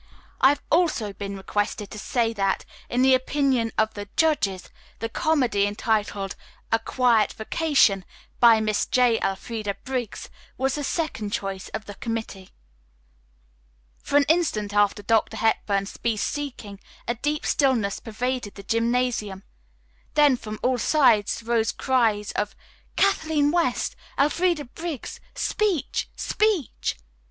I 0.39 0.49
have 0.49 0.63
also 0.71 1.13
been 1.13 1.37
requested 1.37 1.91
to 1.91 1.99
say 1.99 2.33
that, 2.33 2.65
in 2.89 3.03
the 3.03 3.13
opinion 3.13 3.71
of 3.77 3.93
the 3.93 4.09
judges, 4.17 4.71
the 4.97 5.09
comedy 5.09 5.67
entitled 5.67 6.35
'A 6.71 6.79
Quiet 6.79 7.33
Vacation,' 7.33 8.03
by 8.39 8.59
Miss 8.61 8.87
J. 8.87 9.19
Elfreda 9.21 9.75
Briggs, 9.83 10.31
was 10.57 10.73
the 10.73 10.83
second 10.83 11.31
choice 11.33 11.69
of 11.69 11.85
the 11.85 11.93
committee." 11.93 12.49
For 14.01 14.17
an 14.17 14.25
instant 14.27 14.73
after 14.73 15.03
Dr. 15.03 15.37
Hepburn 15.37 15.85
ceased 15.85 16.25
speaking 16.33 16.79
a 17.07 17.13
deep 17.13 17.45
stillness 17.45 17.99
pervaded 17.99 18.55
the 18.55 18.63
gymnasium, 18.63 19.43
then 20.15 20.35
from 20.35 20.57
all 20.63 20.79
sides 20.79 21.43
rose 21.43 21.71
cries 21.71 22.31
of 22.31 22.55
"Kathleen 22.95 23.51
West! 23.51 23.95
Elfreda 24.17 24.65
Briggs! 24.65 25.19
Speech! 25.35 26.09
speech!" 26.15 26.97